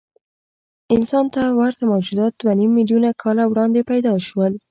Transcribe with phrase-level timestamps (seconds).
[0.95, 4.53] انسان ته ورته موجودات دوهنیم میلیونه کاله وړاندې پیدا شول.